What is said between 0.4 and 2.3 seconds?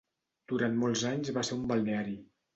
Durant molts anys va ser un balneari.